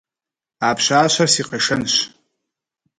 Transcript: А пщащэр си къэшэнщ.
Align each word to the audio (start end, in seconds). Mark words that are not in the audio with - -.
А 0.67 0.69
пщащэр 0.77 1.29
си 1.35 1.41
къэшэнщ. 1.49 1.93